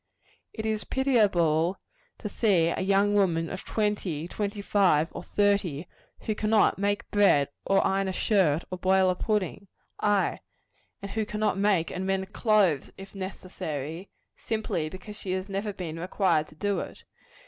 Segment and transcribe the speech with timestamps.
[0.51, 1.77] It is pitiable
[2.17, 5.87] to see a young woman of twenty, twenty five or thirty,
[6.21, 9.67] who cannot make bread, or iron a shirt, or boil a pudding
[9.99, 10.39] ay,
[11.03, 15.99] and who cannot make and mend clothes, if necessary simply because she has never been
[15.99, 17.03] required to do it.